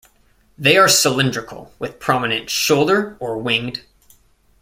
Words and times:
They 0.57 0.77
are 0.77 0.87
cylindrical, 0.89 1.75
with 1.77 1.99
prominent 1.99 2.49
shoulder 2.49 3.17
or 3.19 3.37
winged. 3.37 3.83